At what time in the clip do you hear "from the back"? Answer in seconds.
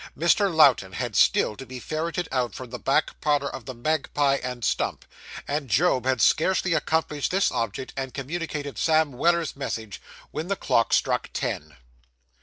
2.55-3.21